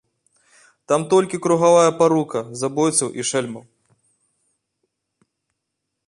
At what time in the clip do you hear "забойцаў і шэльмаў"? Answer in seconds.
2.61-3.65